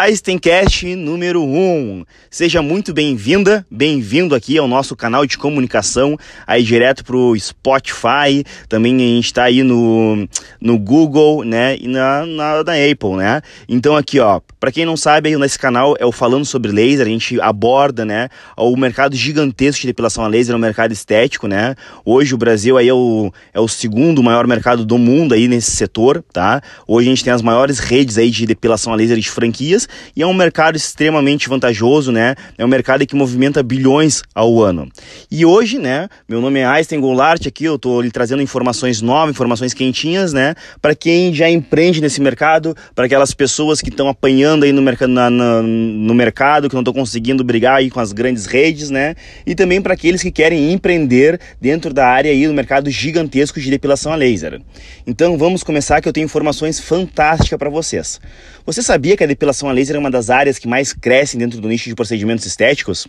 [0.00, 2.04] Einsteincast número 1.
[2.30, 6.16] Seja muito bem-vinda, bem-vindo aqui ao nosso canal de comunicação,
[6.46, 10.28] aí direto pro Spotify, também a gente está aí no,
[10.60, 13.42] no Google, né, e na, na, na Apple, né.
[13.68, 17.06] Então aqui, ó, para quem não sabe, aí nesse canal é o Falando Sobre Laser,
[17.06, 21.74] a gente aborda, né, o mercado gigantesco de depilação a laser, um mercado estético, né.
[22.04, 25.72] Hoje o Brasil aí é o, é o segundo maior mercado do mundo aí nesse
[25.72, 26.62] setor, tá.
[26.86, 30.22] Hoje a gente tem as maiores redes aí de depilação a laser de franquias, e
[30.22, 32.34] é um mercado extremamente vantajoso, né?
[32.56, 34.88] É um mercado que movimenta bilhões ao ano.
[35.30, 39.34] E hoje, né, meu nome é Einstein Goulart, aqui eu tô lhe trazendo informações novas,
[39.34, 44.64] informações quentinhas, né, para quem já empreende nesse mercado, para aquelas pessoas que estão apanhando
[44.64, 48.12] aí no mercado, na, na, no mercado, que não estão conseguindo brigar aí com as
[48.12, 49.14] grandes redes, né?
[49.46, 53.70] E também para aqueles que querem empreender dentro da área aí do mercado gigantesco de
[53.70, 54.60] depilação a laser.
[55.06, 58.20] Então vamos começar que eu tenho informações fantásticas para vocês.
[58.64, 61.60] Você sabia que a depilação a laser é uma das áreas que mais crescem dentro
[61.60, 63.06] do nicho de procedimentos estéticos?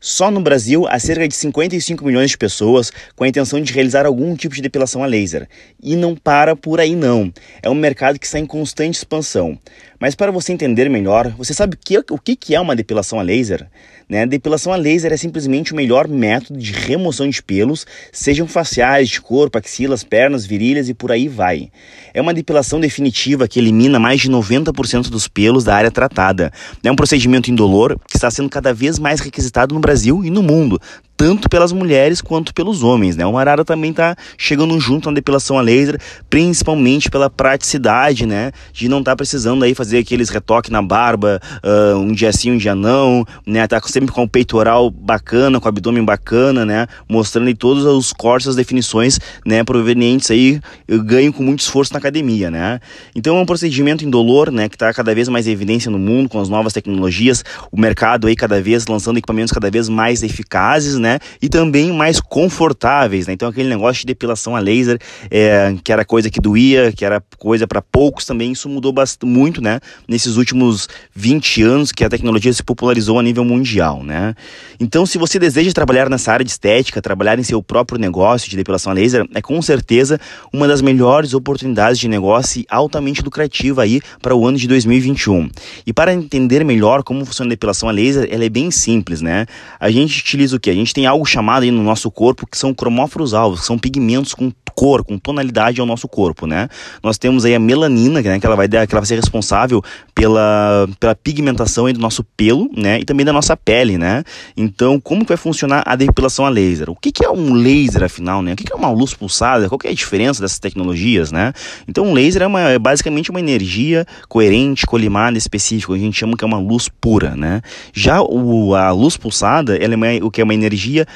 [0.00, 4.04] Só no Brasil, há cerca de 55 milhões de pessoas com a intenção de realizar
[4.04, 5.48] algum tipo de depilação a laser.
[5.82, 7.32] E não para por aí não.
[7.62, 9.58] É um mercado que está em constante expansão.
[9.98, 13.22] Mas para você entender melhor, você sabe o que, o que é uma depilação a
[13.22, 13.66] laser?
[14.08, 14.24] Né?
[14.24, 19.20] Depilação a laser é simplesmente o melhor método de remoção de pelos, sejam faciais, de
[19.20, 21.70] corpo, axilas, pernas, virilhas e por aí vai.
[22.14, 26.52] É uma depilação definitiva que elimina mais de 90% dos pelos da área tratada.
[26.84, 30.42] É um procedimento indolor que está sendo cada vez mais requisitado no Brasil e no
[30.42, 30.80] mundo,
[31.16, 33.24] tanto pelas mulheres quanto pelos homens, né?
[33.24, 38.52] O Marara também está chegando junto na depilação a laser, principalmente pela praticidade, né?
[38.72, 42.52] De não estar tá precisando aí fazer aqueles retoques na barba, uh, um dia sim,
[42.52, 43.66] um dia não, né?
[43.66, 46.86] Tá sempre com o peitoral bacana, com o abdômen bacana, né?
[47.08, 49.64] Mostrando aí todos os cortes, as definições, né?
[49.64, 52.78] Provenientes aí, eu ganho com muito esforço na academia, né?
[53.14, 54.68] Então é um procedimento indolor, né?
[54.68, 58.26] Que está cada vez mais em evidência no mundo com as novas tecnologias, o mercado
[58.26, 61.05] aí cada vez lançando equipamentos cada vez mais eficazes, né?
[61.06, 61.20] Né?
[61.40, 63.32] E também mais confortáveis, né?
[63.32, 64.98] Então aquele negócio de depilação a laser,
[65.30, 69.24] é, que era coisa que doía, que era coisa para poucos também, isso mudou bastante,
[69.30, 69.78] muito, né?
[70.08, 74.34] Nesses últimos 20 anos que a tecnologia se popularizou a nível mundial, né?
[74.80, 78.56] Então se você deseja trabalhar nessa área de estética, trabalhar em seu próprio negócio de
[78.56, 80.18] depilação a laser, é com certeza
[80.52, 85.48] uma das melhores oportunidades de negócio e altamente lucrativa aí para o ano de 2021.
[85.86, 89.46] E para entender melhor como funciona a depilação a laser, ela é bem simples, né?
[89.78, 90.70] A gente utiliza o que?
[90.70, 93.78] A gente tem algo chamado aí no nosso corpo que são cromóforos alvos, que são
[93.78, 96.68] pigmentos com cor, com tonalidade ao nosso corpo, né?
[97.02, 99.82] Nós temos aí a melanina, né, que ela vai que ela vai ser responsável
[100.14, 104.22] pela, pela pigmentação do nosso pelo, né, e também da nossa pele, né?
[104.56, 106.90] Então, como que vai funcionar a depilação a laser?
[106.90, 108.52] O que, que é um laser, afinal, né?
[108.52, 109.68] O que, que é uma luz pulsada?
[109.68, 111.52] Qual que é a diferença dessas tecnologias, né?
[111.88, 116.36] Então, um laser é, uma, é basicamente uma energia coerente, colimada, específica, a gente chama
[116.36, 117.62] que é uma luz pura, né?
[117.92, 121.06] Já o, a luz pulsada, ela é uma, o que é uma energia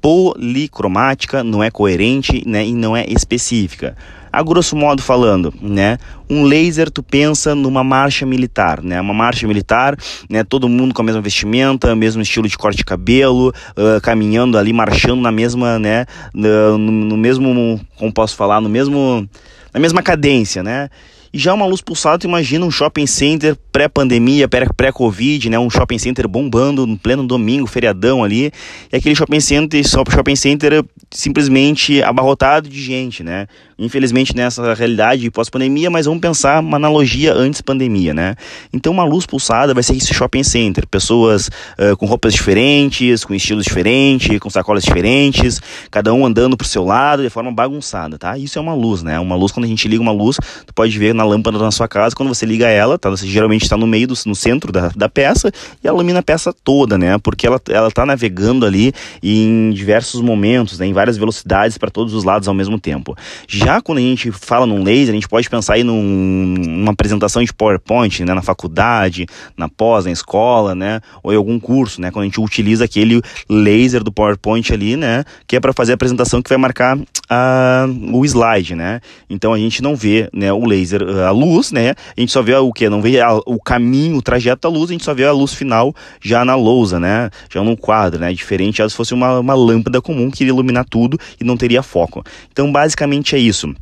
[0.00, 3.96] policromática, não é coerente né, e não é específica.
[4.32, 9.46] A grosso modo falando, né, um laser tu pensa numa marcha militar, né, uma marcha
[9.46, 9.96] militar,
[10.28, 14.56] né, todo mundo com a mesma vestimenta, mesmo estilo de corte de cabelo, uh, caminhando
[14.56, 19.28] ali, marchando na mesma, né, no, no mesmo, como posso falar, no mesmo,
[19.74, 20.88] na mesma cadência, né,
[21.32, 25.58] e já uma luz pulsada, imagina um shopping center pré-pandemia, pré-Covid, né?
[25.58, 28.52] Um shopping center bombando no pleno domingo, feriadão ali.
[28.92, 33.46] E aquele shopping center, shopping center simplesmente abarrotado de gente, né?
[33.78, 38.34] Infelizmente nessa realidade pós-pandemia, mas vamos pensar uma analogia antes pandemia, né?
[38.72, 41.48] Então uma luz pulsada vai ser esse shopping center, pessoas
[41.78, 45.60] uh, com roupas diferentes, com estilos diferentes, com sacolas diferentes,
[45.90, 48.36] cada um andando pro seu lado de forma bagunçada, tá?
[48.36, 49.18] Isso é uma luz, né?
[49.20, 50.36] Uma luz quando a gente liga uma luz,
[50.66, 53.10] tu pode ver na lâmpada da sua casa, quando você liga ela, tá?
[53.10, 56.22] Você geralmente está no meio do no centro da, da peça e ela ilumina a
[56.22, 57.18] peça toda, né?
[57.18, 58.92] Porque ela ela tá navegando ali
[59.22, 60.86] em diversos momentos, né?
[60.86, 63.14] Em várias velocidades para todos os lados ao mesmo tempo.
[63.46, 67.42] Já quando a gente fala num laser, a gente pode pensar aí num, numa apresentação
[67.44, 68.32] de PowerPoint, né?
[68.32, 69.26] Na faculdade,
[69.56, 71.00] na pós, na escola, né?
[71.22, 72.10] Ou em algum curso, né?
[72.10, 75.24] Quando a gente utiliza aquele laser do PowerPoint ali, né?
[75.46, 79.00] Que é para fazer a apresentação que vai marcar a, o slide, né?
[79.28, 81.90] Então a gente não vê né, o laser, a luz, né?
[82.16, 82.88] A gente só vê o que?
[82.88, 85.52] Não vê a, o caminho, o trajeto da luz, a gente só vê a luz
[85.52, 87.30] final já na lousa, né?
[87.52, 88.32] Já no quadro, né?
[88.32, 92.22] Diferente se fosse uma, uma lâmpada comum que iria iluminar tudo e não teria foco.
[92.50, 93.74] Então basicamente é isso.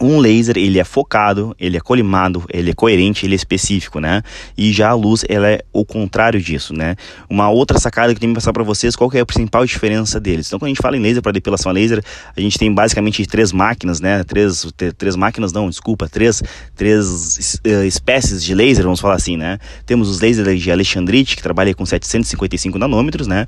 [0.00, 4.22] Um laser ele é focado, ele é colimado, ele é coerente, ele é específico, né?
[4.56, 6.96] E já a luz ela é o contrário disso, né?
[7.28, 9.64] Uma outra sacada que eu tenho que passar para vocês, qual que é a principal
[9.64, 10.46] diferença deles?
[10.46, 12.02] Então, quando a gente fala em laser para depilação a laser,
[12.36, 14.24] a gente tem basicamente três máquinas, né?
[14.24, 14.66] Três,
[14.98, 16.42] três máquinas, não, desculpa, três,
[16.74, 19.58] três uh, espécies de laser, vamos falar assim, né?
[19.86, 23.46] Temos os lasers de Alexandrite que trabalha com 755 nanômetros, né?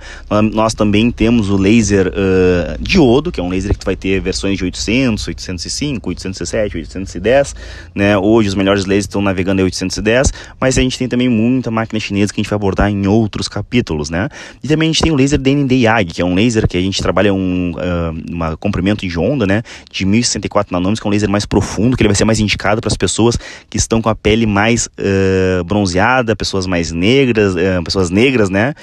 [0.53, 4.57] Nós também temos o laser uh, diodo, que é um laser que vai ter versões
[4.57, 7.55] de 800, 805, 800 807, 810,
[7.95, 8.19] né?
[8.19, 11.99] Hoje os melhores lasers estão navegando em 810, mas a gente tem também muita máquina
[11.99, 14.29] chinesa que a gente vai abordar em outros capítulos, né?
[14.63, 16.81] E também a gente tem o laser DND YAG, que é um laser que a
[16.81, 19.63] gente trabalha um uh, comprimento de onda, né?
[19.91, 22.81] De 1064 nanômetros, que é um laser mais profundo, que ele vai ser mais indicado
[22.81, 23.39] para as pessoas
[23.71, 28.75] que estão com a pele mais uh, bronzeada, pessoas mais negras, uh, pessoas negras, né?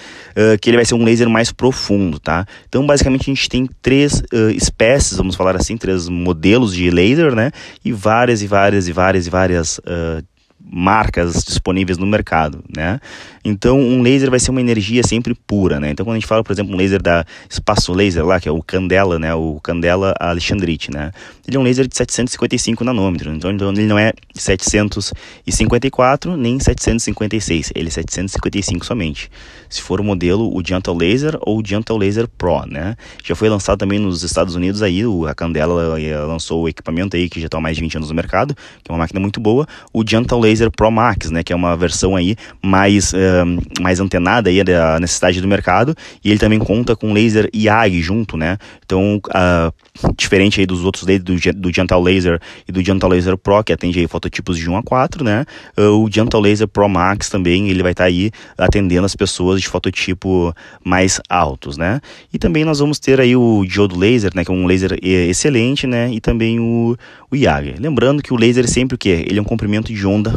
[0.61, 2.45] que ele vai ser um laser mais profundo, tá?
[2.67, 4.23] Então, basicamente, a gente tem três
[4.55, 7.42] espécies, vamos falar assim, três modelos de laser, né?
[7.43, 7.51] Né?
[7.83, 10.23] E várias e várias e várias e várias uh,
[10.59, 12.99] marcas disponíveis no mercado, né?
[13.45, 15.89] Então, um laser vai ser uma energia sempre pura, né?
[15.89, 18.51] Então, quando a gente fala, por exemplo, um laser da Espaço Laser lá, que é
[18.51, 19.35] o Candela, né?
[19.35, 21.11] O Candela Alexandrite, né?
[21.45, 27.89] Ele é um laser de 755 nanômetros, então, ele não é 754 nem 756, ele
[27.89, 29.29] é 755 somente.
[29.69, 32.95] Se for o modelo, o Gentle Laser ou o Gentle Laser Pro, né?
[33.23, 37.41] Já foi lançado também nos Estados Unidos aí, a Candela lançou o equipamento aí que
[37.41, 39.67] já está há mais de 20 anos no mercado, que é uma máquina muito boa,
[39.91, 41.43] o Gentle Laser Pro Max, né?
[41.43, 43.11] Que é uma versão aí mais...
[43.11, 43.32] Uh,
[43.81, 48.37] mais antenada aí da necessidade do mercado e ele também conta com laser IAG junto,
[48.37, 48.57] né?
[48.85, 49.73] Então, uh,
[50.15, 53.99] diferente aí dos outros do, do Gentle Laser e do Gentle Laser Pro, que atende
[53.99, 55.45] aí fototipos de 1 a 4, né?
[55.77, 59.61] Uh, o Gentle Laser Pro Max também, ele vai estar tá aí atendendo as pessoas
[59.61, 60.53] de fototipo
[60.83, 61.99] mais altos, né?
[62.31, 65.87] E também nós vamos ter aí o diodo laser, né, que é um laser excelente,
[65.87, 66.11] né?
[66.11, 66.95] E também o,
[67.35, 67.75] o.
[67.79, 69.25] Lembrando que o laser é sempre o quê?
[69.27, 70.33] Ele é um comprimento de onda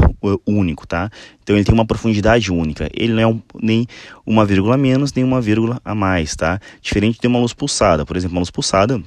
[0.47, 1.11] único, tá?
[1.43, 2.89] Então ele tem uma profundidade única.
[2.95, 3.87] Ele não é um, nem
[4.25, 6.61] uma vírgula a menos, nem uma vírgula a mais, tá?
[6.81, 8.05] Diferente de uma luz pulsada.
[8.05, 9.03] Por exemplo, uma luz pulsada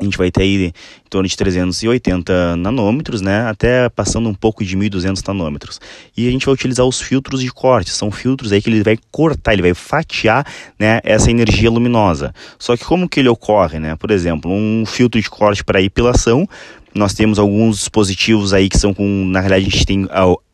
[0.00, 4.64] a gente vai ter aí em torno de 380 nanômetros, né, até passando um pouco
[4.64, 5.80] de 1200 nanômetros.
[6.16, 8.96] E a gente vai utilizar os filtros de corte, são filtros aí que ele vai
[9.10, 10.46] cortar, ele vai fatiar,
[10.78, 12.32] né, essa energia luminosa.
[12.58, 13.96] Só que como que ele ocorre, né?
[13.96, 16.48] Por exemplo, um filtro de corte para epilação
[16.94, 20.08] nós temos alguns dispositivos aí que são com, na realidade a gente tem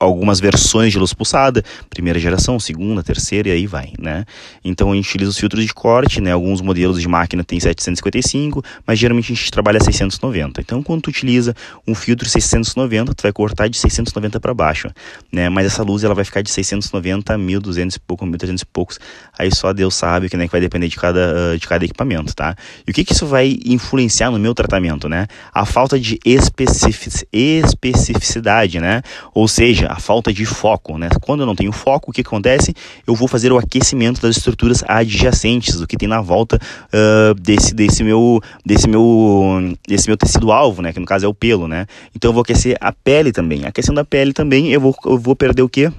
[0.04, 4.24] algumas versões de luz pulsada, primeira geração, segunda, terceira e aí vai, né?
[4.64, 6.32] Então a gente utiliza os filtros de corte, né?
[6.32, 10.60] Alguns modelos de máquina tem 755, mas geralmente a gente trabalha 690.
[10.60, 11.54] Então quando tu utiliza
[11.86, 14.90] um filtro 690, tu vai cortar de 690 para baixo,
[15.32, 15.48] né?
[15.48, 19.00] Mas essa luz ela vai ficar de 690 a 1200 e pouco, 1300 e poucos.
[19.38, 22.56] Aí só Deus sabe que, né, que vai depender de cada, de cada equipamento, tá?
[22.86, 25.26] E o que que isso vai influenciar no meu tratamento, né?
[25.52, 29.02] A falta de especific, especificidade, né?
[29.34, 31.08] Ou seja, a falta de foco, né?
[31.22, 32.74] Quando eu não tenho foco, o que acontece?
[33.06, 37.72] Eu vou fazer o aquecimento das estruturas adjacentes, o que tem na volta uh, desse,
[37.72, 40.92] desse meu desse meu desse meu tecido alvo, né?
[40.92, 41.86] Que no caso é o pelo, né?
[42.14, 43.64] Então eu vou aquecer a pele também.
[43.64, 45.92] Aquecendo a pele também, eu vou, eu vou perder o quê?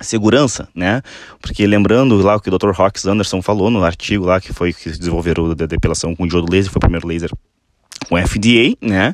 [0.00, 1.00] segurança, né?
[1.40, 2.70] Porque lembrando lá o que o Dr.
[2.72, 6.72] Rox Anderson falou no artigo lá que foi que desenvolveram a depilação com diodo laser,
[6.72, 7.30] foi o primeiro laser
[8.08, 9.12] com FDA, né?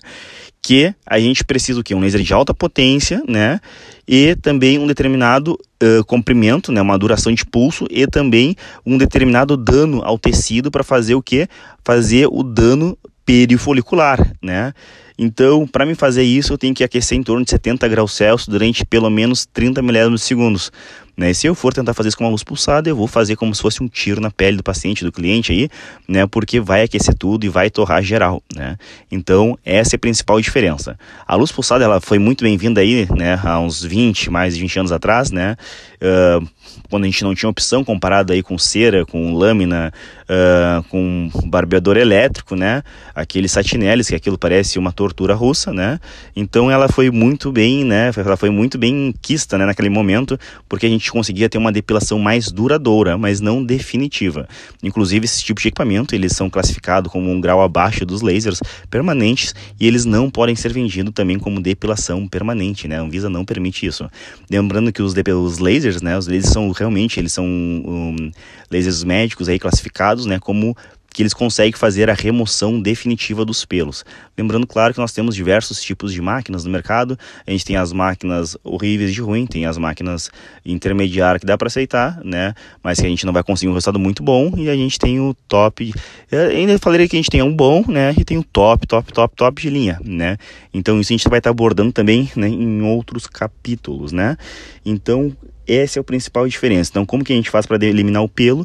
[0.60, 1.94] Que a gente precisa o quê?
[1.94, 3.60] Um laser de alta potência, né?
[4.06, 6.80] E também um determinado uh, comprimento, né?
[6.80, 11.48] Uma duração de pulso e também um determinado dano ao tecido para fazer o quê?
[11.84, 14.72] Fazer o dano perifolicular, né?
[15.18, 18.48] Então, para me fazer isso, eu tenho que aquecer em torno de 70 graus Celsius
[18.48, 20.72] durante pelo menos 30 milésimos de segundos.
[21.18, 21.34] Né?
[21.34, 23.60] Se eu for tentar fazer isso com uma luz pulsada, eu vou fazer como se
[23.60, 25.68] fosse um tiro na pele do paciente, do cliente aí,
[26.06, 26.24] né?
[26.28, 28.76] Porque vai aquecer tudo e vai torrar geral, né?
[29.10, 30.96] Então, essa é a principal diferença.
[31.26, 33.36] A luz pulsada, ela foi muito bem-vinda aí, né?
[33.42, 35.56] Há uns 20, mais de 20 anos atrás, né?
[35.96, 36.46] Uh,
[36.88, 41.96] quando a gente não tinha opção comparado aí com cera, com lâmina, uh, com barbeador
[41.96, 42.82] elétrico, né?
[43.12, 45.98] Aqueles satineles, que aquilo parece uma tortura russa, né?
[46.36, 48.12] Então ela foi muito bem, né?
[48.16, 49.66] Ela foi muito bem quista, né?
[49.66, 50.38] Naquele momento,
[50.68, 54.48] porque a gente conseguia ter uma depilação mais duradoura, mas não definitiva.
[54.82, 58.60] Inclusive, esse tipo de equipamento, eles são classificados como um grau abaixo dos lasers
[58.90, 62.98] permanentes e eles não podem ser vendidos também como depilação permanente, né?
[62.98, 64.08] A Anvisa não permite isso.
[64.50, 66.16] Lembrando que os, os lasers, né?
[66.16, 68.30] Os lasers são realmente eles são um,
[68.70, 70.76] lasers médicos aí classificados, né, como
[71.18, 74.04] que eles conseguem fazer a remoção definitiva dos pelos.
[74.38, 77.18] Lembrando, claro, que nós temos diversos tipos de máquinas no mercado.
[77.44, 80.30] A gente tem as máquinas horríveis de ruim, tem as máquinas
[80.64, 82.54] intermediárias que dá para aceitar, né?
[82.84, 84.52] Mas que a gente não vai conseguir um resultado muito bom.
[84.56, 85.92] E a gente tem o top.
[86.30, 88.14] Eu ainda falei que a gente tem um bom, né?
[88.16, 90.36] E tem o top, top, top, top de linha, né?
[90.72, 94.36] Então isso a gente vai estar abordando também né, em outros capítulos, né?
[94.86, 96.92] Então essa é a principal diferença.
[96.92, 98.64] Então como que a gente faz para eliminar o pelo?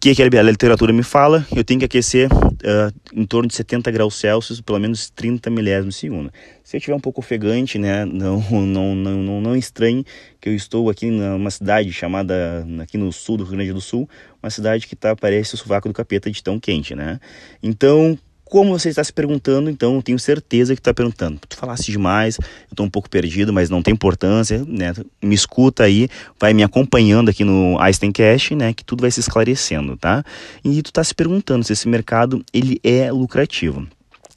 [0.00, 1.46] Que, que a literatura me fala?
[1.54, 5.94] Eu tenho que aquecer uh, em torno de 70 graus Celsius, pelo menos 30 milésimos
[5.94, 6.32] de segundo.
[6.64, 10.02] Se eu estiver um pouco ofegante, né, não, não, não, não, não estranhe
[10.40, 14.08] que eu estou aqui numa cidade chamada, aqui no sul do Rio Grande do Sul,
[14.42, 17.20] uma cidade que tá, parece o sovaco do capeta de tão quente, né?
[17.62, 18.18] Então,
[18.50, 21.38] como você está se perguntando, então tenho certeza que está perguntando.
[21.48, 24.92] Tu falaste demais, eu estou um pouco perdido, mas não tem importância, né?
[25.22, 28.74] Me escuta aí, vai me acompanhando aqui no Einstein Cash, né?
[28.74, 30.24] Que tudo vai se esclarecendo, tá?
[30.64, 33.86] E tu está se perguntando se esse mercado ele é lucrativo.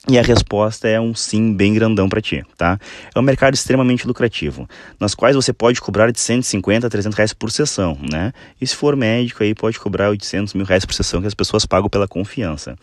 [0.06, 2.78] E a resposta é um sim bem grandão para ti, tá?
[3.14, 4.68] É um mercado extremamente lucrativo,
[5.00, 8.30] nas quais você pode cobrar de 150 a 300 reais por sessão, né?
[8.60, 11.64] E se for médico aí pode cobrar 800 mil reais por sessão que as pessoas
[11.64, 12.76] pagam pela confiança,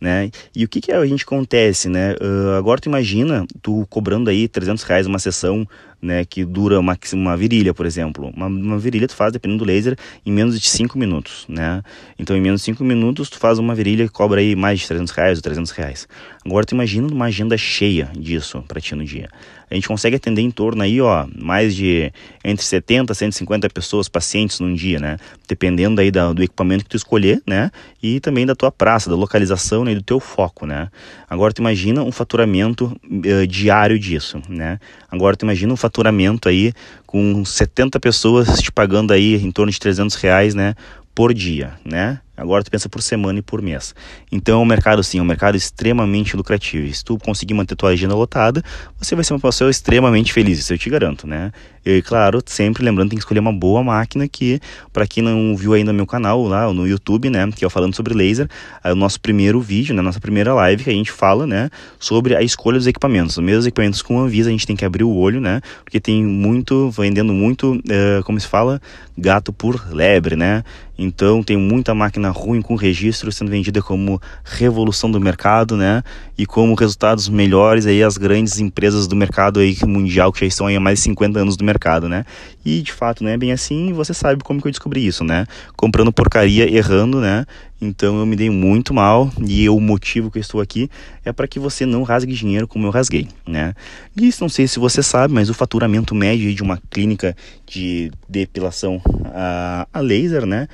[0.00, 0.30] né?
[0.54, 2.14] E o que que a gente acontece, né?
[2.14, 5.66] Uh, agora tu imagina tu cobrando aí 300 reais uma sessão
[6.00, 8.30] né, que dura uma, uma virilha, por exemplo.
[8.34, 11.82] Uma, uma virilha tu faz, dependendo do laser, em menos de 5 minutos, né?
[12.18, 14.86] Então, em menos de 5 minutos, tu faz uma virilha que cobra aí mais de
[14.86, 16.06] 300 reais ou 300 reais.
[16.44, 19.28] Agora, tu imagina uma agenda cheia disso para ti no dia
[19.70, 22.12] a gente consegue atender em torno aí, ó, mais de
[22.44, 25.16] entre 70 e 150 pessoas, pacientes num dia, né?
[25.48, 27.70] Dependendo aí da, do equipamento que tu escolher, né?
[28.00, 29.92] E também da tua praça, da localização né?
[29.92, 30.88] e do teu foco, né?
[31.28, 34.78] Agora tu imagina um faturamento uh, diário disso, né?
[35.10, 36.72] Agora tu imagina um faturamento aí
[37.04, 40.74] com 70 pessoas te pagando aí em torno de 300 reais, né?
[41.12, 42.20] Por dia, né?
[42.36, 43.94] Agora tu pensa por semana e por mês.
[44.30, 46.92] Então é um mercado sim, é um mercado extremamente lucrativo.
[46.92, 48.62] Se tu conseguir manter tua agenda lotada,
[48.98, 51.52] você vai ser uma pessoa extremamente feliz, isso eu te garanto, né?
[51.84, 54.60] E claro, sempre lembrando tem que escolher uma boa máquina que
[54.92, 58.12] para quem não viu ainda meu canal lá no YouTube, né, que é falando sobre
[58.12, 58.48] laser,
[58.82, 62.34] é o nosso primeiro vídeo, né, nossa primeira live que a gente fala, né, sobre
[62.34, 63.36] a escolha dos equipamentos.
[63.36, 65.60] Os mesmos equipamentos com Anvisa, a gente tem que abrir o olho, né?
[65.84, 68.80] Porque tem muito vendendo muito, uh, como se fala,
[69.16, 70.64] gato por lebre, né?
[70.98, 76.02] Então tem muita máquina ruim com registro sendo vendida como revolução do mercado, né?
[76.36, 80.66] E como resultados melhores aí as grandes empresas do mercado aí mundial que já estão
[80.66, 82.24] aí há mais de 50 anos do mercado, né?
[82.64, 85.46] E de fato não é bem assim, você sabe como que eu descobri isso, né?
[85.76, 87.46] Comprando porcaria, errando, né?
[87.80, 90.90] Então eu me dei muito mal e o motivo que eu estou aqui
[91.24, 93.74] é para que você não rasgue dinheiro como eu rasguei, né?
[94.16, 99.00] E não sei se você sabe, mas o faturamento médio de uma clínica de depilação
[99.34, 100.68] a, a laser, né,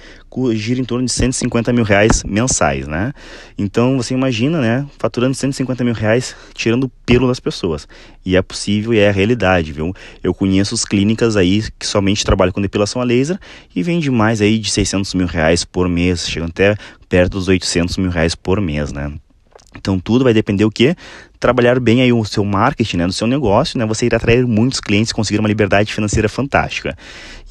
[0.54, 3.12] gira em torno de 150 mil reais mensais, né?
[3.58, 7.88] Então você imagina, né, faturando 150 mil reais tirando pelo das pessoas.
[8.24, 9.92] E é possível e é a realidade, viu?
[10.22, 13.38] Eu conheço as clínicas aí que somente trabalham com depilação a laser
[13.74, 16.76] e vende mais aí de 600 mil reais por mês, chegando até
[17.12, 19.12] perto dos 800 mil reais por mês, né?
[19.76, 20.96] Então tudo vai depender o que?
[21.42, 23.84] Trabalhar bem aí o seu marketing, né, do seu negócio, né?
[23.84, 26.96] Você irá atrair muitos clientes conseguir uma liberdade financeira fantástica.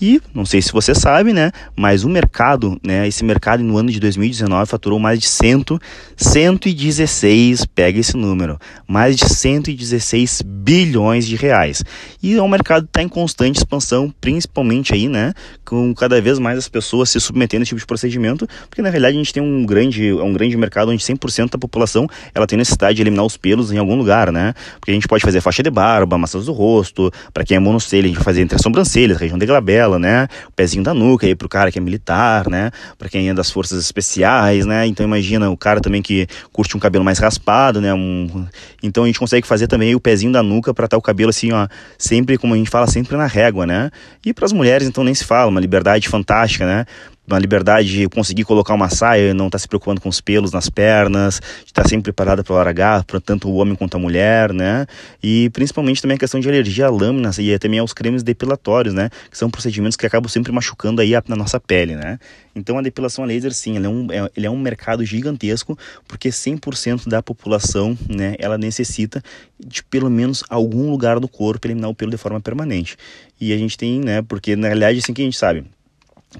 [0.01, 3.91] E não sei se você sabe, né, mas o mercado, né, esse mercado no ano
[3.91, 5.77] de 2019 faturou mais de 100,
[6.15, 8.57] 116, pega esse número,
[8.88, 11.83] mais de 116 bilhões de reais.
[12.24, 15.33] E o mercado está em constante expansão, principalmente aí, né,
[15.63, 18.89] com cada vez mais as pessoas se submetendo a esse tipo de procedimento, porque na
[18.89, 22.57] realidade a gente tem um grande, um grande mercado onde 100% da população ela tem
[22.57, 24.53] necessidade de eliminar os pelos em algum lugar, né?
[24.79, 28.05] Porque a gente pode fazer faixa de barba, massas do rosto, para quem é monocelha,
[28.05, 30.27] a gente fazer entre as sobrancelhas, região de glabela, né?
[30.47, 32.71] O pezinho da nuca aí pro cara que é militar, né?
[32.97, 34.88] Para quem é das forças especiais, né?
[34.88, 37.93] Então imagina o cara também que curte um cabelo mais raspado, né?
[37.93, 38.45] Um...
[38.81, 41.29] Então a gente consegue fazer também o pezinho da nuca para estar tá o cabelo
[41.29, 43.89] assim, ó, sempre como a gente fala, sempre na régua, né?
[44.25, 46.85] E para as mulheres então nem se fala, uma liberdade fantástica, né?
[47.33, 50.21] Uma liberdade de conseguir colocar uma saia e não estar tá se preocupando com os
[50.21, 53.95] pelos nas pernas, de estar tá sempre preparada para H, para tanto o homem quanto
[53.95, 54.85] a mulher, né?
[55.21, 59.09] E principalmente também a questão de alergia a lâminas e também aos cremes depilatórios, né?
[59.29, 62.19] Que são procedimentos que acabam sempre machucando aí a, na nossa pele, né?
[62.55, 65.77] Então a depilação a laser, sim, ele é um, é, ele é um mercado gigantesco,
[66.07, 69.23] porque 100% da população, né, ela necessita
[69.59, 72.97] de pelo menos algum lugar do corpo eliminar o pelo de forma permanente.
[73.39, 75.65] E a gente tem, né, porque na realidade assim que a gente sabe,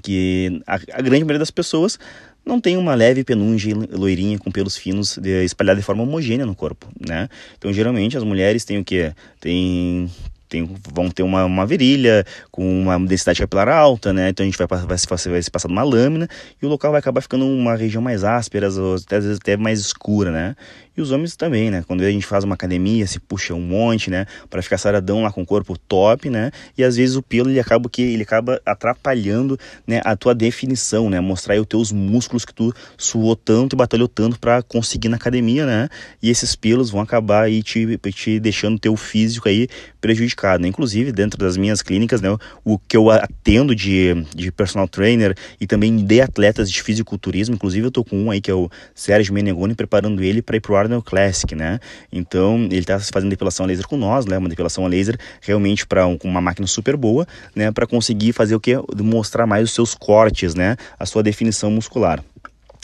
[0.00, 1.98] que a, a grande maioria das pessoas
[2.44, 6.54] não tem uma leve penugem loirinha com pelos finos de, espalhada de forma homogênea no
[6.54, 7.28] corpo, né?
[7.56, 9.12] Então, geralmente, as mulheres têm o quê?
[9.40, 10.10] Tem
[10.52, 14.28] tem, vão ter uma, uma virilha com uma densidade capilar alta, né?
[14.28, 16.28] Então a gente vai, vai, vai, se passar numa lâmina
[16.60, 20.30] e o local vai acabar ficando uma região mais áspera, às vezes até mais escura,
[20.30, 20.54] né?
[20.94, 21.82] E os homens também, né?
[21.86, 24.26] Quando a gente faz uma academia, se puxa um monte, né?
[24.50, 26.50] Para ficar saradão lá com o corpo top, né?
[26.76, 30.02] E às vezes o pelo ele acaba que ele acaba atrapalhando, né?
[30.04, 31.18] A tua definição, né?
[31.18, 35.16] Mostrar aí os teus músculos que tu suou tanto e batalhou tanto para conseguir na
[35.16, 35.88] academia, né?
[36.22, 39.68] E esses pelos vão acabar aí te, te deixando teu físico aí
[39.98, 40.68] prejudicado, né?
[40.68, 42.28] Inclusive dentro das minhas clínicas, né?
[42.62, 47.86] O que eu atendo de, de personal trainer e também de atletas de fisiculturismo, inclusive
[47.86, 50.81] eu tô com um aí que é o Sérgio Menegoni preparando ele para ir pro
[50.82, 51.80] Arnold Classic, né?
[52.12, 54.38] Então ele está fazendo depilação a laser com nós, né?
[54.38, 57.70] Uma depilação a laser realmente para um, uma máquina super boa, né?
[57.70, 58.76] Para conseguir fazer o que?
[59.00, 60.76] Mostrar mais os seus cortes, né?
[60.98, 62.22] A sua definição muscular.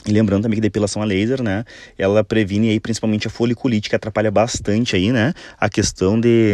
[0.05, 1.65] E lembrando também que depilação a laser, né,
[1.97, 6.53] ela previne aí principalmente a foliculite, que atrapalha bastante aí, né, a questão de,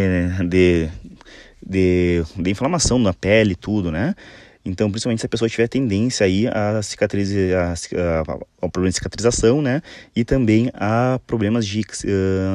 [0.49, 0.89] de,
[1.63, 4.15] de, de inflamação na pele e tudo, né.
[4.65, 6.81] Então, principalmente se a pessoa tiver tendência aí a
[8.60, 9.81] ao problema de cicatrização, né?
[10.15, 11.81] E também a problemas de,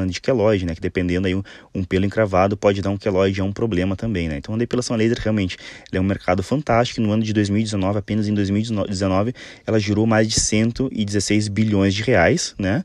[0.08, 0.74] de queloide, né?
[0.74, 4.28] Que dependendo aí, um, um, pelo encravado pode dar um queloide, é um problema também,
[4.28, 4.36] né?
[4.38, 5.56] Então, a depilação laser realmente
[5.92, 7.00] é um mercado fantástico.
[7.00, 9.32] No ano de 2019, apenas em 2019,
[9.64, 12.82] ela girou mais de 116 bilhões de reais, né?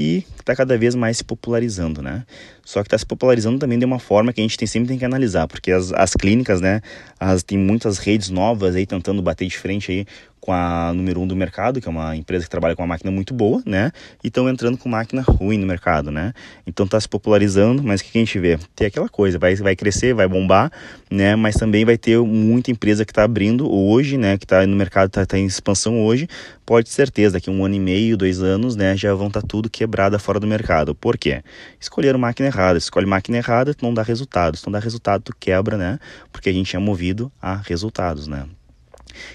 [0.00, 2.24] E está cada vez mais se popularizando, né?
[2.64, 4.96] Só que está se popularizando também de uma forma que a gente tem, sempre tem
[4.96, 6.80] que analisar, porque as, as clínicas, né,
[7.18, 10.06] as, tem muitas redes novas aí tentando bater de frente aí
[10.48, 13.10] com a número um do mercado, que é uma empresa que trabalha com uma máquina
[13.10, 13.92] muito boa, né?
[14.24, 16.32] E estão entrando com máquina ruim no mercado, né?
[16.66, 18.58] Então está se popularizando, mas o que a gente vê?
[18.74, 20.72] Tem aquela coisa, vai, vai crescer, vai bombar,
[21.10, 21.36] né?
[21.36, 24.38] Mas também vai ter muita empresa que está abrindo hoje, né?
[24.38, 26.26] Que está no mercado, está tá em expansão hoje.
[26.64, 28.96] Pode ter certeza, daqui um ano e meio, dois anos, né?
[28.96, 30.94] Já vão estar tá tudo quebrada fora do mercado.
[30.94, 31.42] Por quê?
[31.78, 32.78] Escolheram máquina errada.
[32.78, 34.60] Escolhe máquina errada, não dá resultados.
[34.60, 35.98] Se não dá resultado, tu quebra, né?
[36.32, 38.46] Porque a gente é movido a resultados, né?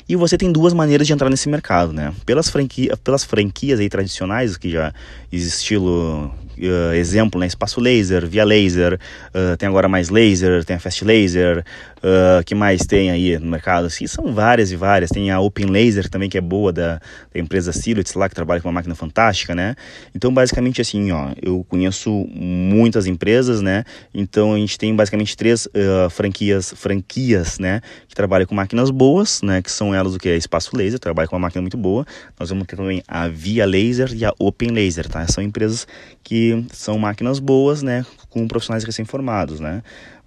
[0.07, 2.13] E você tem duas maneiras de entrar nesse mercado, né?
[2.25, 4.93] Pelas, franquia, pelas franquias aí tradicionais, que já
[5.31, 7.47] estilo uh, exemplo, né?
[7.47, 8.99] Espaço Laser, Via Laser,
[9.33, 11.63] uh, tem agora mais Laser, tem a Fast Laser,
[11.99, 13.87] uh, que mais tem aí no mercado?
[13.87, 15.09] Assim, são várias e várias.
[15.09, 16.99] Tem a Open Laser também, que é boa, da,
[17.33, 19.75] da empresa Silhouettes lá, que trabalha com uma máquina fantástica, né?
[20.13, 23.83] Então, basicamente assim, ó, eu conheço muitas empresas, né?
[24.13, 27.81] Então, a gente tem basicamente três uh, franquias, franquias, né?
[28.07, 29.61] Que trabalham com máquinas boas, né?
[29.61, 30.29] Que são elas o que?
[30.29, 32.05] Espaço Laser, trabalha com uma máquina muito boa.
[32.39, 35.27] Nós vamos ter também a Via Laser e a Open Laser, tá?
[35.27, 35.87] São empresas
[36.23, 39.83] que são máquinas boas, né, com profissionais recém-formados, né?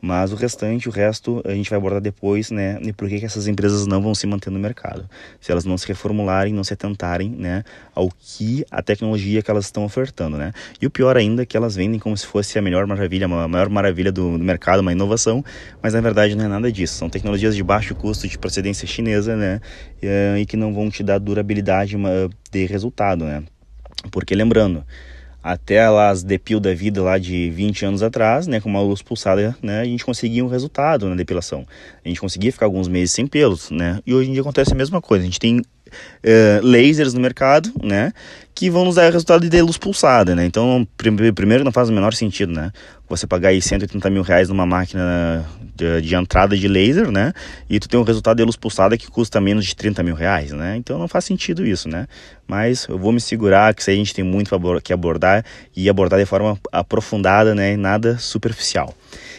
[0.06, 2.78] Mas o restante, o resto, a gente vai abordar depois, né?
[2.80, 5.10] E por que, que essas empresas não vão se manter no mercado?
[5.40, 7.64] Se elas não se reformularem, não se atentarem, né?
[7.92, 10.52] Ao que a tecnologia que elas estão ofertando, né?
[10.81, 13.48] E o pior ainda é que elas vendem como se fosse a melhor maravilha, a
[13.48, 15.44] maior maravilha do, do mercado, uma inovação,
[15.83, 16.94] mas na verdade não é nada disso.
[16.94, 19.61] São tecnologias de baixo custo, de procedência chinesa, né?
[20.00, 21.96] E, eh, e que não vão te dar durabilidade
[22.52, 23.42] de resultado, né?
[24.12, 24.85] Porque lembrando,
[25.46, 29.00] até lá as depil da vida lá de 20 anos atrás, né, com uma luz
[29.00, 31.64] pulsada, né, a gente conseguia um resultado na depilação.
[32.04, 34.00] A gente conseguia ficar alguns meses sem pelos, né?
[34.04, 35.22] E hoje em dia acontece a mesma coisa.
[35.22, 35.62] A gente tem uh,
[36.62, 38.12] lasers no mercado, né?
[38.56, 40.44] Que vão nos dar resultado de luz pulsada, né?
[40.44, 42.72] Então, primeiro não faz o menor sentido, né?
[43.09, 45.44] Você pagar aí 180 mil reais numa máquina
[45.76, 47.32] de, entrada de laser, né?
[47.68, 50.52] E tu tem um resultado de luz pulsada que custa menos de 30 mil reais,
[50.52, 50.76] né?
[50.76, 52.06] Então não faz sentido isso, né?
[52.46, 54.50] Mas eu vou me segurar, que isso aí a gente tem muito
[54.82, 57.76] que abordar e abordar de forma aprofundada, né?
[57.76, 58.94] Nada superficial.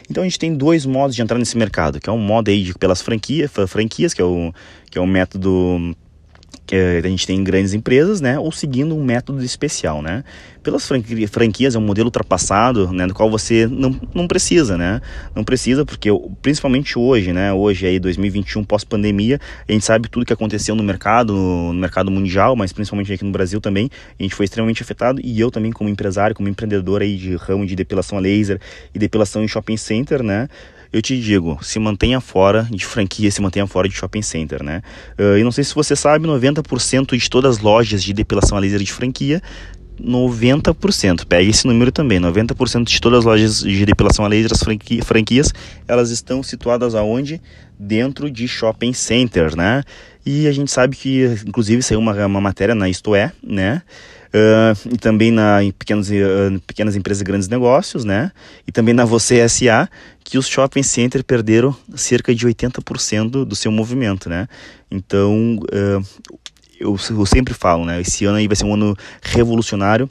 [0.09, 2.63] Então a gente tem dois modos de entrar nesse mercado, que é um modo aí
[2.63, 4.53] de, pelas franquias, franquias, que é o,
[4.89, 5.95] que é o método
[6.67, 10.23] que a gente tem em grandes empresas, né, ou seguindo um método especial, né.
[10.61, 10.85] Pelas
[11.29, 14.99] franquias é um modelo ultrapassado, né, do qual você não, não precisa, né,
[15.33, 16.09] não precisa porque
[16.41, 21.33] principalmente hoje, né, hoje aí 2021 pós-pandemia, a gente sabe tudo que aconteceu no mercado,
[21.33, 25.39] no mercado mundial, mas principalmente aqui no Brasil também, a gente foi extremamente afetado e
[25.39, 28.59] eu também como empresário, como empreendedor aí de ramo de depilação a laser
[28.93, 30.49] e depilação em shopping center, né,
[30.91, 34.81] eu te digo, se mantenha fora de franquia, se mantenha fora de shopping center, né?
[35.17, 38.61] Uh, e não sei se você sabe, 90% de todas as lojas de depilação a
[38.61, 39.41] laser de franquia
[40.01, 44.63] 90%, pega esse número também, 90% de todas as lojas de depilação a laser, as
[45.03, 45.53] franquias,
[45.87, 47.41] elas estão situadas aonde?
[47.79, 49.83] Dentro de shopping center, né?
[50.25, 53.81] E a gente sabe que, inclusive, saiu uma, uma matéria na Isto É, né?
[54.27, 58.31] Uh, e também na, em pequenos, uh, pequenas empresas e grandes negócios, né?
[58.67, 59.89] E também na Você SA,
[60.23, 64.47] que os shopping centers perderam cerca de 80% do seu movimento, né?
[64.91, 66.27] Então, uh,
[66.79, 68.01] eu, eu sempre falo, né?
[68.01, 70.09] Esse ano aí vai ser um ano revolucionário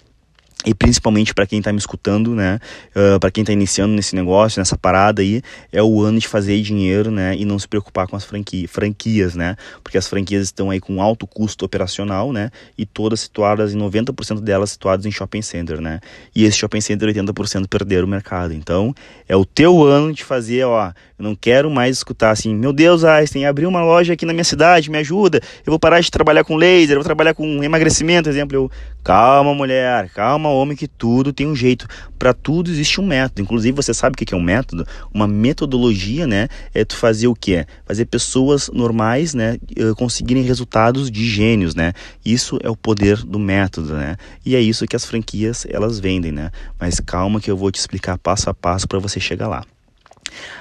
[0.67, 2.59] e principalmente para quem está me escutando, né,
[2.97, 6.61] uh, para quem está iniciando nesse negócio, nessa parada aí, é o ano de fazer
[6.61, 8.27] dinheiro, né, e não se preocupar com as
[8.69, 13.73] franquias, né, porque as franquias estão aí com alto custo operacional, né, e todas situadas,
[13.73, 16.01] em 90% delas situadas em shopping center, né,
[16.35, 18.93] e esse shopping center 80% perderam o mercado, então
[19.29, 23.05] é o teu ano de fazer, ó, eu não quero mais escutar assim, meu Deus,
[23.05, 26.43] Einstein, abri uma loja aqui na minha cidade, me ajuda, eu vou parar de trabalhar
[26.43, 28.71] com laser, eu vou trabalhar com emagrecimento, exemplo, eu,
[29.05, 31.87] calma mulher, calma homem que tudo tem um jeito.
[32.19, 33.43] Para tudo existe um método.
[33.43, 34.87] Inclusive, você sabe o que é um método?
[35.13, 36.49] Uma metodologia, né?
[36.75, 37.67] É tu fazer o quê?
[37.85, 39.59] Fazer pessoas normais, né?
[39.77, 41.93] Eh, conseguirem resultados de gênios, né?
[42.25, 44.17] Isso é o poder do método, né?
[44.45, 46.51] E é isso que as franquias elas vendem, né?
[46.81, 49.65] Mas calma que eu vou te explicar passo a passo para você chegar lá.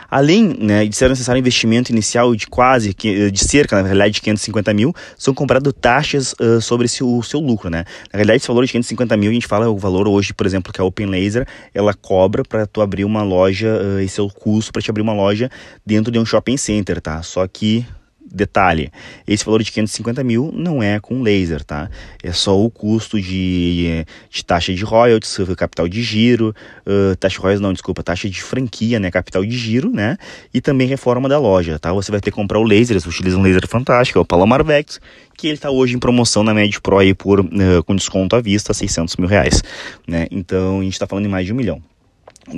[0.10, 4.74] Além né, de ser necessário investimento inicial de quase, de cerca, na realidade, de 550
[4.74, 7.86] mil, são compradas taxas uh, sobre esse, o seu lucro, né?
[8.12, 10.72] Na realidade, esse valor de 550 mil, a gente fala o valor hoje, por exemplo,
[10.72, 14.30] que a Open Laser, ela cobra para tu abrir uma loja, uh, esse é o
[14.30, 15.50] custo para te abrir uma loja
[15.86, 17.22] dentro de um shopping center, tá?
[17.22, 17.86] Só que
[18.32, 18.92] Detalhe,
[19.28, 21.90] esse valor de 550 mil não é com laser, tá?
[22.24, 26.54] É só o custo de, de taxa de royalties, capital de giro,
[26.88, 29.12] uh, taxa de royalties não, desculpa, taxa de franquia, né?
[29.12, 30.18] Capital de giro, né?
[30.52, 31.94] E também reforma da loja, tá?
[31.94, 34.64] Você vai ter que comprar o laser, você utiliza um laser fantástico, é o Palomar
[34.64, 35.00] Vex,
[35.38, 38.42] que ele está hoje em promoção na Med Pro aí por, uh, com desconto à
[38.42, 39.62] vista, 600 mil reais,
[40.08, 40.28] né?
[40.32, 41.82] Então a gente está falando em mais de um milhão.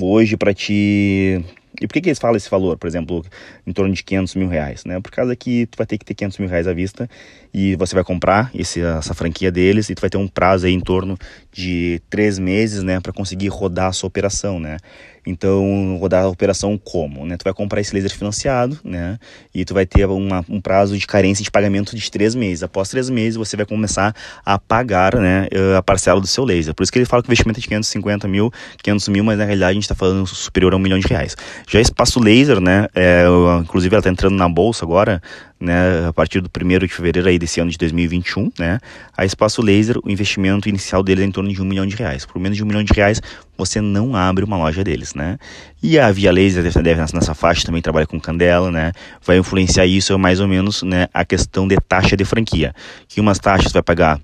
[0.02, 1.44] Hoje, para te
[1.82, 3.24] e por que, que eles falam esse valor, por exemplo,
[3.66, 4.84] em torno de 500 mil reais?
[4.86, 5.00] Né?
[5.00, 7.10] Por causa que tu vai ter que ter 500 mil reais à vista
[7.54, 10.74] e você vai comprar esse, essa franquia deles e tu vai ter um prazo aí
[10.74, 11.18] em torno
[11.58, 14.60] de três meses né, para conseguir rodar a sua operação.
[14.60, 14.78] Né?
[15.26, 17.26] Então, rodar a operação como?
[17.26, 17.36] Né?
[17.36, 19.20] Tu vai comprar esse laser financiado, né?
[19.54, 22.64] E tu vai ter uma, um prazo de carência de pagamento de três meses.
[22.64, 24.16] Após três meses, você vai começar
[24.46, 26.74] a pagar né, a parcela do seu laser.
[26.74, 29.38] Por isso que ele fala que o investimento é de 550 mil, 500 mil, mas
[29.38, 31.36] na realidade a gente está falando superior a um milhão de reais.
[31.68, 32.88] Já espaço laser, né?
[32.96, 33.26] É,
[33.62, 35.22] inclusive ela está entrando na bolsa agora,
[35.60, 38.80] né, a partir do 1 de fevereiro aí desse ano de 2021, né,
[39.16, 42.26] a Espaço Laser, o investimento inicial deles é em torno de um milhão de reais.
[42.26, 43.22] Por menos de um milhão de reais,
[43.58, 45.38] você não abre uma loja deles, né.
[45.82, 48.92] E a Via Laser deve, deve nessa faixa, também trabalha com Candela, né,
[49.26, 52.74] vai influenciar isso é mais ou menos, né, a questão de taxa de franquia,
[53.08, 54.20] que umas taxas vai pagar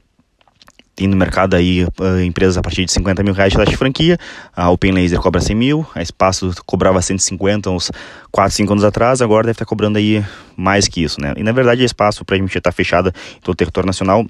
[0.96, 3.78] tem no mercado aí uh, empresas a partir de 50 mil reais de taxa de
[3.78, 4.18] franquia.
[4.56, 7.92] A Open Laser cobra 100 mil, a Espaço cobrava 150 uns
[8.32, 10.24] 4, 5 anos atrás, agora deve estar cobrando aí
[10.56, 11.34] mais que isso, né?
[11.36, 14.26] E na verdade a Espaço, para a gente estar fechada em todo o território nacional,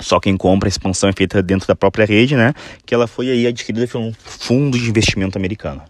[0.00, 2.54] só quem compra a expansão é feita dentro da própria rede, né?
[2.84, 5.82] Que ela foi aí adquirida por um fundo de investimento americano.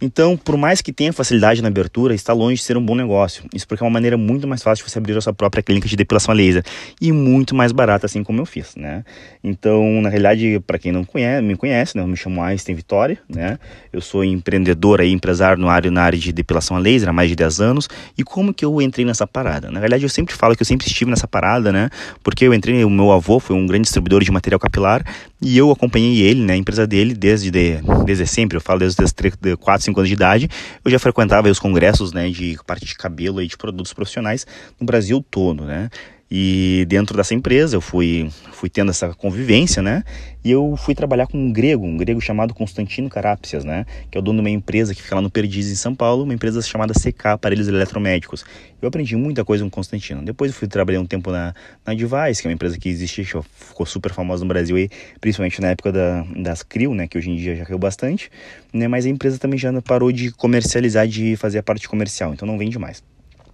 [0.00, 3.44] Então, por mais que tenha facilidade na abertura, está longe de ser um bom negócio.
[3.52, 5.88] Isso porque é uma maneira muito mais fácil de você abrir a sua própria clínica
[5.88, 6.64] de depilação a laser
[7.00, 9.04] e muito mais barata, assim como eu fiz, né?
[9.42, 12.02] Então, na realidade, para quem não conhece, me conhece, né?
[12.02, 13.58] Eu me chamo Einstein Vitória, né?
[13.92, 17.28] Eu sou empreendedor aí, empresário no área, na área de depilação a laser há mais
[17.28, 17.88] de 10 anos.
[18.16, 19.68] E como que eu entrei nessa parada?
[19.68, 21.90] Na realidade, eu sempre falo que eu sempre estive nessa parada, né?
[22.22, 25.04] Porque eu entrei, o meu avô foi um grande distribuidor de material capilar
[25.42, 26.52] e eu acompanhei ele, né?
[26.52, 29.12] A empresa dele desde, de, desde sempre, eu falo desde os
[29.58, 30.48] 4, 5 anos de idade,
[30.84, 34.46] eu já frequentava os congressos, né, de parte de cabelo e de produtos profissionais
[34.78, 35.90] no Brasil todo, né?
[36.30, 40.04] E dentro dessa empresa eu fui, fui tendo essa convivência, né?
[40.44, 43.86] E eu fui trabalhar com um grego, um grego chamado Constantino Carápsias, né?
[44.10, 46.24] Que é o dono de uma empresa que fica lá no Perdiz, em São Paulo,
[46.24, 48.44] uma empresa chamada CK, Aparelhos Eletromédicos.
[48.80, 50.22] Eu aprendi muita coisa com Constantino.
[50.22, 51.54] Depois eu fui trabalhar um tempo na,
[51.86, 54.90] na Device, que é uma empresa que existe, ficou super famosa no Brasil, aí,
[55.22, 57.08] principalmente na época da, das CRIO, né?
[57.08, 58.30] Que hoje em dia já caiu bastante,
[58.70, 58.86] né?
[58.86, 62.58] Mas a empresa também já parou de comercializar, de fazer a parte comercial, então não
[62.58, 63.02] vende mais.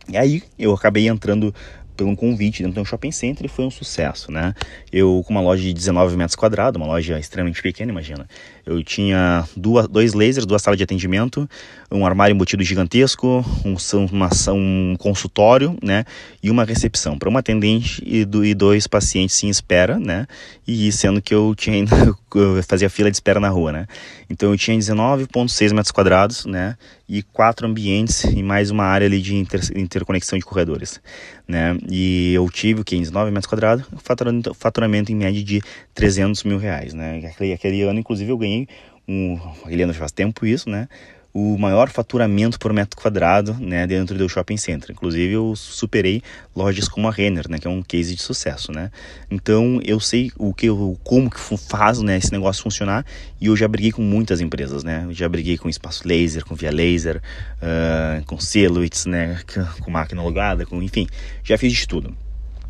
[0.09, 1.55] E aí eu acabei entrando
[1.97, 4.55] por um convite dentro de um shopping center e foi um sucesso, né?
[4.93, 8.27] Eu, com uma loja de 19 metros quadrados, uma loja extremamente pequena, imagina.
[8.67, 11.49] Eu tinha duas, dois lasers, duas salas de atendimento,
[11.91, 13.77] um armário embutido gigantesco, um,
[14.11, 16.05] uma, um consultório, né?
[16.43, 20.27] E uma recepção para uma atendente e, do, e dois pacientes em espera, né?
[20.67, 21.85] E sendo que eu tinha
[22.35, 23.87] eu fazia fila de espera na rua, né?
[24.29, 26.77] Então eu tinha 19,6 metros quadrados, né?
[27.09, 31.01] E quatro ambientes e mais uma área ali de inter, interconexão de corredores,
[31.47, 31.77] né?
[31.89, 35.61] E eu tive o que 19 metros quadrados, faturamento, faturamento em média de
[35.95, 37.19] 300 mil reais, né?
[37.27, 38.54] Aquele, aquele ano, inclusive, eu ganhei
[39.07, 40.89] um, aquele ano faz tempo isso, né?
[41.35, 44.93] o maior faturamento por metro quadrado né, dentro do shopping center.
[44.93, 46.23] Inclusive, eu superei
[46.55, 48.71] lojas como a Renner, né, que é um case de sucesso.
[48.71, 48.89] Né?
[49.29, 53.05] Então, eu sei o que, o, como que faz né, esse negócio funcionar
[53.41, 54.85] e eu já briguei com muitas empresas.
[54.85, 55.03] Né?
[55.07, 57.21] Eu já briguei com Espaço Laser, com Via Laser,
[57.61, 59.41] uh, com Celuits, né,
[59.83, 61.09] com máquina logada, com, enfim,
[61.43, 62.17] já fiz de tudo.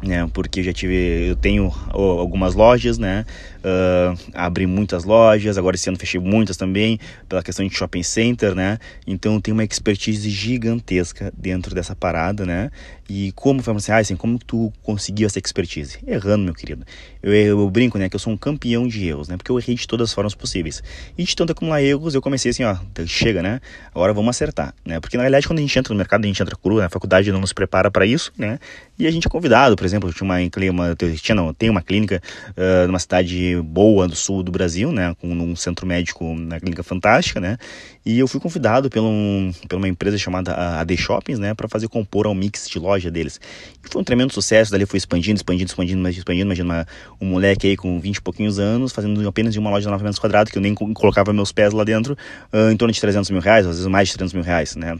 [0.06, 0.28] Né?
[0.32, 3.24] Porque já tive, eu tenho algumas lojas, né?
[3.64, 8.54] Uh, abri muitas lojas, agora esse ano fechei muitas também, pela questão de shopping center,
[8.54, 8.78] né?
[9.06, 12.70] Então eu tenho uma expertise gigantesca dentro dessa parada, né?
[13.08, 15.98] E como foi assim, ah, assim, como tu conseguiu essa expertise?
[16.06, 16.84] Errando, meu querido.
[17.22, 19.36] Eu, eu, brinco, né, que eu sou um campeão de erros, né?
[19.36, 20.82] Porque eu errei de todas as formas possíveis.
[21.16, 23.60] E de tanto acumular erros, eu comecei assim, ó, chega, né?
[23.94, 25.00] Agora vamos acertar, né?
[25.00, 26.86] Porque na realidade, quando a gente entra no mercado, a gente entra cru, né?
[26.86, 28.58] a faculdade não nos prepara para isso, né?
[28.98, 30.38] E a gente é convidado, por exemplo, eu tinha uma,
[30.70, 35.14] uma tinha, não, tem uma clínica uh, numa cidade boa do sul do Brasil, né?
[35.20, 37.56] Com um centro médico, na clínica fantástica, né?
[38.04, 41.54] E eu fui convidado por, um, uma empresa chamada AD Shoppings, né?
[41.54, 43.40] Para fazer compor ao mix de loja deles.
[43.84, 46.46] E foi um tremendo sucesso, dali foi expandindo, expandindo, expandindo, expandindo.
[46.46, 46.86] Imagina uma,
[47.20, 50.02] um moleque aí com 20 e pouquinhos anos, fazendo apenas de uma loja de 9
[50.02, 52.16] metros quadrados, que eu nem colocava meus pés lá dentro,
[52.52, 54.98] uh, em torno de 300 mil reais, às vezes mais de 300 mil reais, né?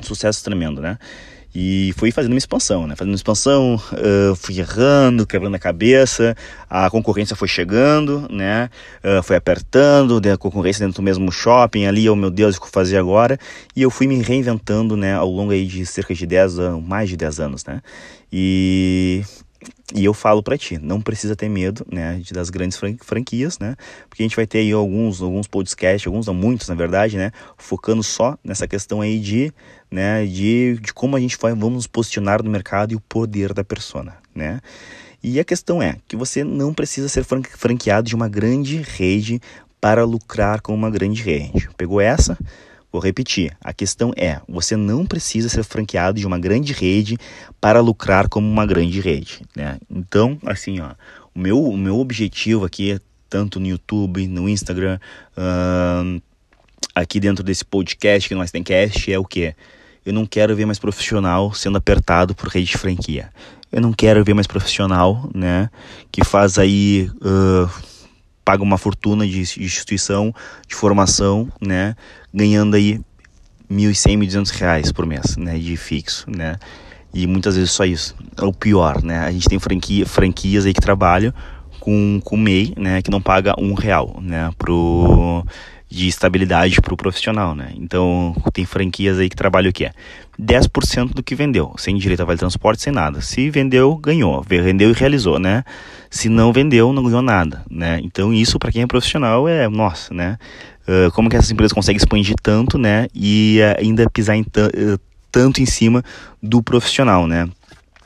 [0.00, 0.98] Sucesso tremendo, né?
[1.54, 2.94] E fui fazendo uma expansão, né?
[2.94, 6.36] Fazendo uma expansão, uh, fui errando, quebrando a cabeça,
[6.68, 8.70] a concorrência foi chegando, né?
[9.02, 12.66] Uh, foi apertando, a concorrência dentro do mesmo shopping ali, oh meu Deus, o que
[12.66, 13.36] eu fazer agora?
[13.74, 17.08] E eu fui me reinventando, né, ao longo aí de cerca de 10 anos, mais
[17.08, 17.82] de 10 anos, né?
[18.32, 19.24] E
[19.94, 23.76] e eu falo para ti, não precisa ter medo, né, das grandes franquias, né?
[24.08, 27.32] Porque a gente vai ter aí alguns alguns podcasts, alguns não muitos, na verdade, né,
[27.58, 29.52] focando só nessa questão aí de,
[29.90, 33.52] né, de, de como a gente vai vamos nos posicionar no mercado e o poder
[33.52, 34.60] da persona, né?
[35.22, 39.40] E a questão é que você não precisa ser franqueado de uma grande rede
[39.78, 41.68] para lucrar com uma grande rede.
[41.76, 42.38] Pegou essa?
[42.92, 47.16] Vou repetir, a questão é: você não precisa ser franqueado de uma grande rede
[47.60, 49.78] para lucrar como uma grande rede, né?
[49.88, 50.90] Então, assim, ó,
[51.34, 52.98] o meu, o meu objetivo aqui,
[53.28, 54.98] tanto no YouTube, no Instagram,
[55.36, 56.20] uh,
[56.94, 59.54] aqui dentro desse podcast que nós tem cast, é o que?
[60.04, 63.30] Eu não quero ver mais profissional sendo apertado por rede de franquia.
[63.70, 65.70] Eu não quero ver mais profissional, né,
[66.10, 67.70] que faz aí uh,
[68.44, 70.34] paga uma fortuna de instituição,
[70.66, 71.94] de formação, né?
[72.32, 73.00] Ganhando aí
[73.70, 75.58] 1.100, 1.200 reais por mês, né?
[75.58, 76.58] De fixo, né?
[77.12, 78.14] E muitas vezes só isso.
[78.36, 79.20] É o pior, né?
[79.20, 81.32] A gente tem franquia, franquias aí que trabalham
[81.78, 83.02] com, com MEI, né?
[83.02, 84.50] Que não paga um real, né?
[84.56, 85.44] Pro
[85.90, 87.72] de estabilidade para o profissional, né?
[87.76, 89.92] Então, tem franquias aí que trabalham o que é
[90.40, 93.20] 10% do que vendeu, sem direito a vale transporte, sem nada.
[93.20, 95.64] Se vendeu, ganhou, vendeu e realizou, né?
[96.08, 98.00] Se não vendeu, não ganhou nada, né?
[98.04, 100.38] Então, isso para quem é profissional é, nossa, né?
[100.86, 103.08] Uh, como que essas empresas conseguem expandir tanto, né?
[103.12, 104.98] E uh, ainda pisar em uh,
[105.30, 106.04] tanto em cima
[106.40, 107.48] do profissional, né?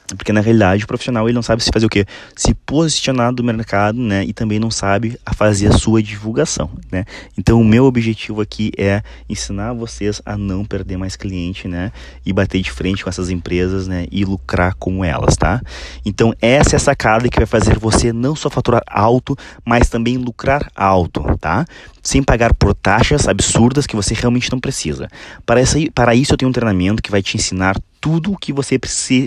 [0.08, 2.04] Porque na realidade o profissional ele não sabe se fazer o que?
[2.36, 4.22] Se posicionar do mercado, né?
[4.24, 7.04] E também não sabe a fazer a sua divulgação, né?
[7.38, 11.90] Então o meu objetivo aqui é ensinar vocês a não perder mais cliente, né?
[12.24, 14.06] E bater de frente com essas empresas, né?
[14.10, 15.62] E lucrar com elas, tá?
[16.04, 20.18] Então essa é a sacada que vai fazer você não só faturar alto, mas também
[20.18, 21.64] lucrar alto, tá?
[22.02, 25.08] Sem pagar por taxas absurdas que você realmente não precisa.
[25.46, 28.52] Para isso, para isso eu tenho um treinamento que vai te ensinar tudo o que
[28.52, 28.78] você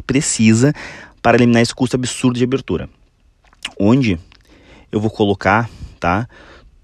[0.05, 0.71] precisa
[1.19, 2.87] para eliminar esse custo absurdo de abertura.
[3.79, 4.19] Onde
[4.91, 5.67] eu vou colocar,
[5.99, 6.27] tá?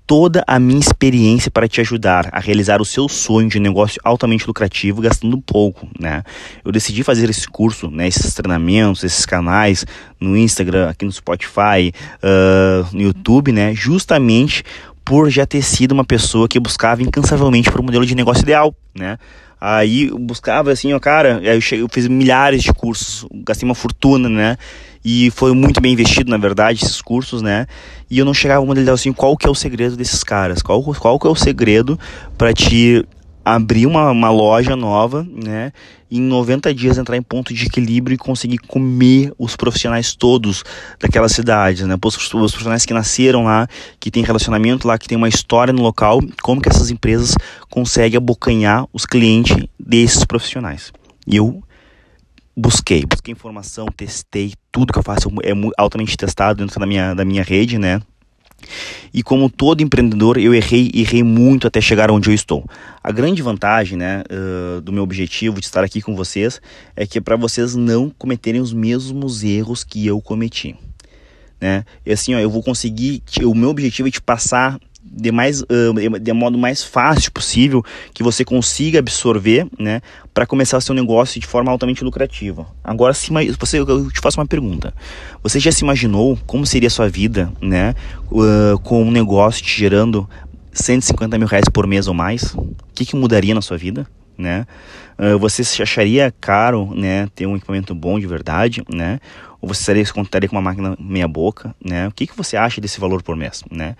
[0.07, 4.47] Toda a minha experiência para te ajudar a realizar o seu sonho de negócio altamente
[4.47, 6.23] lucrativo gastando pouco, né?
[6.65, 8.07] Eu decidi fazer esse curso, né?
[8.07, 9.85] Esses treinamentos, esses canais
[10.19, 13.71] no Instagram, aqui no Spotify, uh, no YouTube, né?
[13.75, 14.63] Justamente
[15.05, 18.75] por já ter sido uma pessoa que buscava incansavelmente por um modelo de negócio ideal,
[18.95, 19.19] né?
[19.65, 23.73] Aí eu buscava assim, ó, cara, eu, cheguei, eu fiz milhares de cursos, gastei uma
[23.73, 24.57] fortuna, né?
[25.05, 27.65] E foi muito bem investido, na verdade, esses cursos, né?
[28.09, 30.61] E eu não chegava a modelo assim, qual que é o segredo desses caras?
[30.61, 31.97] Qual, qual que é o segredo
[32.37, 33.05] para te
[33.45, 35.71] abrir uma, uma loja nova, né?
[36.15, 40.63] Em 90 dias entrar em ponto de equilíbrio e conseguir comer os profissionais todos
[40.99, 41.95] daquela cidade, né?
[42.05, 43.67] Os, profissionais que nasceram lá,
[43.99, 47.33] que tem relacionamento lá, que tem uma história no local, como que essas empresas
[47.67, 50.93] conseguem abocanhar os clientes desses profissionais.
[51.25, 51.63] E eu
[52.55, 57.25] busquei, busquei informação, testei, tudo que eu faço é altamente testado dentro da minha, da
[57.25, 57.99] minha rede, né?
[59.13, 62.65] E como todo empreendedor, eu errei, errei muito até chegar onde eu estou.
[63.03, 66.61] A grande vantagem, né, uh, do meu objetivo de estar aqui com vocês
[66.95, 70.75] é que é para vocês não cometerem os mesmos erros que eu cometi,
[71.59, 71.85] né?
[72.05, 75.63] E assim, ó, eu vou conseguir, o meu objetivo é te passar de mais
[76.21, 80.01] de modo mais fácil possível que você consiga absorver, né,
[80.33, 82.65] para começar seu negócio de forma altamente lucrativa.
[82.83, 84.93] Agora, se você, eu te faço uma pergunta:
[85.41, 87.95] você já se imaginou como seria a sua vida, né,
[88.83, 90.27] com um negócio te gerando
[90.71, 92.53] 150 mil reais por mês ou mais?
[92.53, 94.07] O que, que mudaria na sua vida?
[94.37, 94.65] né?
[95.39, 99.19] Você acharia caro, né, ter um equipamento bom de verdade, né?
[99.63, 102.09] Ou você se contaria com uma máquina meia boca, né?
[102.09, 103.95] O que, que você acha desse valor por mês, né?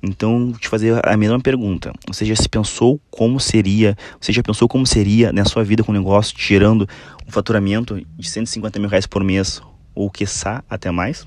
[0.00, 1.92] Então, te fazer a mesma pergunta.
[2.06, 5.90] Você já se pensou como seria, você já pensou como seria na sua vida com
[5.90, 6.88] o negócio, tirando
[7.26, 9.60] um faturamento de 150 mil reais por mês,
[9.92, 11.26] ou quiçá até mais?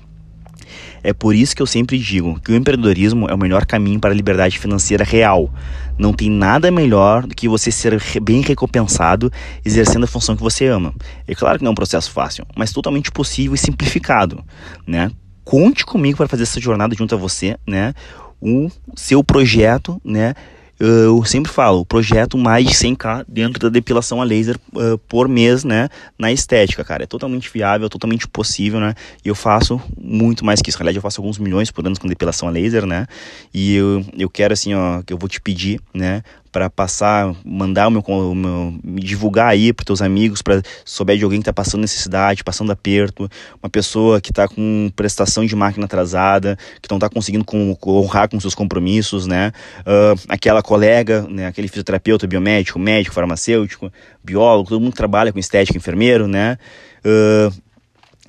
[1.02, 4.10] É por isso que eu sempre digo que o empreendedorismo é o melhor caminho para
[4.10, 5.52] a liberdade financeira real.
[5.98, 9.30] Não tem nada melhor do que você ser bem recompensado
[9.64, 10.94] exercendo a função que você ama.
[11.26, 14.42] É claro que não é um processo fácil, mas totalmente possível e simplificado,
[14.86, 15.10] né?
[15.44, 17.94] Conte comigo para fazer essa jornada junto a você, né?
[18.40, 20.34] O seu projeto, né?
[20.84, 25.62] Eu sempre falo, projeto mais de 100k dentro da depilação a laser uh, por mês,
[25.62, 27.04] né, na estética, cara.
[27.04, 28.94] É totalmente viável, totalmente possível, né?
[29.24, 30.78] E eu faço muito mais que isso.
[30.80, 33.06] Aliás, eu faço alguns milhões por ano com depilação a laser, né?
[33.54, 37.88] E eu, eu quero, assim, ó, que eu vou te pedir, né, para passar, mandar
[37.88, 41.42] o meu, o meu, me divulgar aí para teus amigos, para souber de alguém que
[41.42, 43.28] está passando necessidade, passando aperto,
[43.62, 48.28] uma pessoa que está com prestação de máquina atrasada, que não está conseguindo com, honrar
[48.28, 49.50] com seus compromissos, né?
[49.80, 51.46] Uh, aquela colega, né?
[51.46, 53.90] Aquele fisioterapeuta, biomédico, médico, farmacêutico,
[54.22, 56.58] biólogo, todo mundo que trabalha com estética, enfermeiro, né?
[57.04, 57.62] Uh,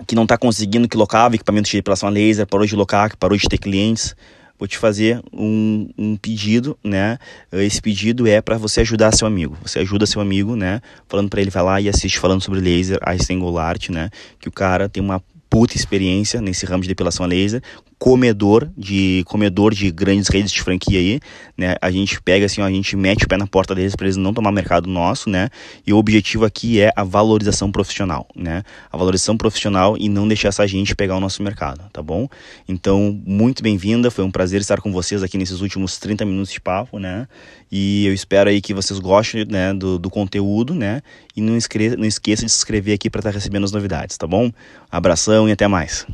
[0.07, 3.17] que não está conseguindo, que locava equipamento de depilação a laser, parou de locar, que
[3.17, 4.15] parou de ter clientes
[4.57, 7.17] vou te fazer um, um pedido, né?
[7.51, 9.57] Esse pedido é para você ajudar seu amigo.
[9.63, 10.81] Você ajuda seu amigo, né?
[11.07, 14.09] Falando para ele, vai lá e assiste falando sobre laser, Einstein Goulart, né?
[14.39, 17.61] Que o cara tem uma puta experiência nesse ramo de depilação a laser,
[17.97, 21.19] comedor de comedor de grandes redes de franquia aí,
[21.57, 21.75] né?
[21.81, 24.17] A gente pega assim, ó, a gente mete o pé na porta deles para eles
[24.17, 25.49] não tomar mercado nosso, né?
[25.85, 28.63] E o objetivo aqui é a valorização profissional, né?
[28.91, 32.27] A valorização profissional e não deixar essa gente pegar o nosso mercado, tá bom?
[32.67, 36.59] Então, muito bem-vinda, foi um prazer estar com vocês aqui nesses últimos 30 minutos de
[36.59, 37.27] papo, né?
[37.71, 41.01] E eu espero aí que vocês gostem, né, do, do conteúdo, né?
[41.35, 44.17] E não, esque não esqueça de se inscrever aqui para estar tá recebendo as novidades,
[44.17, 44.51] tá bom?
[44.91, 46.05] Abração e até mais.